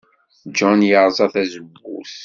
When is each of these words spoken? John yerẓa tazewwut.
John 0.57 0.79
yerẓa 0.89 1.27
tazewwut. 1.33 2.11